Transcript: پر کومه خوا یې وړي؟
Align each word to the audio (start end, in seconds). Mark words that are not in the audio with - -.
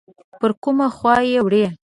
پر 0.39 0.51
کومه 0.63 0.87
خوا 0.95 1.15
یې 1.29 1.39
وړي؟ 1.45 1.65